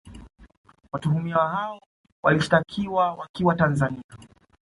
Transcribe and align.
Watuhumiwa 0.91 1.49
hao 1.49 1.81
walishitakiwa 2.23 3.13
wakiwa 3.13 3.55
Tanzania 3.55 4.03